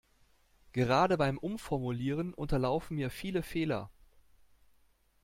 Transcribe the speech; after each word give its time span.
Gerade 0.71 1.15
beim 1.15 1.37
Umformulieren 1.37 2.33
unterlaufen 2.33 2.95
mir 2.95 3.11
viele 3.11 3.43
Fehler. 3.43 3.91